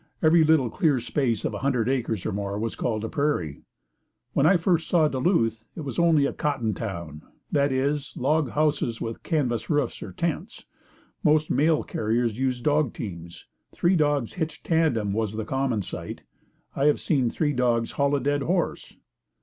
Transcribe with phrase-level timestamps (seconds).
[0.23, 3.61] Every little clear space of a hundred acres or more was called a prairie.
[4.33, 7.21] When I first saw Duluth it was only a cotton town.
[7.51, 10.65] That is, log houses with canvas roofs or tents.
[11.23, 13.45] Most mail carriers used dog teams.
[13.73, 16.23] Three dogs hitched tandem was the common sight.
[16.75, 18.95] I have seen three dogs haul a dead horse.